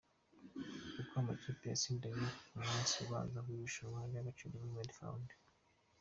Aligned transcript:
Uko 1.01 1.13
amakipe 1.21 1.63
yatsindanye 1.71 2.27
ku 2.49 2.57
munsi 2.67 2.93
ubanza 3.03 3.37
w’irushanwa 3.45 3.99
ry’Agaciro 4.09 4.51
Development 4.59 4.91
Fund. 4.97 5.27